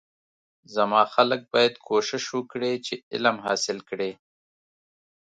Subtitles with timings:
[0.75, 4.11] زما خلک باید کوشش وکړی چی علم حاصل کړی